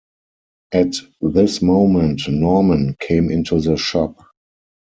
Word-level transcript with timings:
At 0.71 0.95
this 1.21 1.61
moment 1.61 2.27
Norman 2.27 2.95
came 2.99 3.29
into 3.29 3.61
the 3.61 3.77
shop. 3.77 4.19